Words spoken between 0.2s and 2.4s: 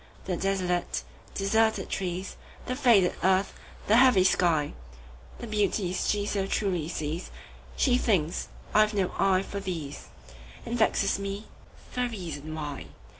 The desolate, deserted trees,